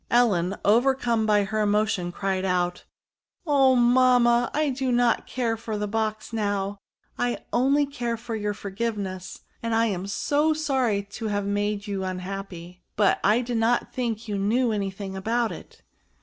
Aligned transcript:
Ellen, 0.09 0.55
overcome 0.65 1.27
by 1.27 1.43
her 1.43 1.61
emotion, 1.61 2.11
cried 2.11 2.43
out," 2.43 2.85
Oh! 3.45 3.75
mamma, 3.75 4.49
I 4.51 4.69
do 4.71 4.91
not 4.91 5.27
care 5.27 5.55
for 5.55 5.77
the 5.77 5.87
box 5.87 6.33
now, 6.33 6.79
I 7.19 7.37
only 7.53 7.85
care 7.85 8.17
for 8.17 8.35
your 8.35 8.55
forgiveness, 8.55 9.41
and 9.61 9.75
am 9.75 10.07
so 10.07 10.53
sorry 10.55 11.03
to 11.11 11.27
have 11.27 11.45
made 11.45 11.85
you 11.85 12.03
unhappy, 12.03 12.81
but 12.95 13.19
I 13.23 13.41
did 13.41 13.57
not 13.57 13.93
think 13.93 14.27
you 14.27 14.39
knew 14.39 14.71
any 14.71 14.89
thing 14.89 15.15
about 15.15 15.51
it." 15.51 15.83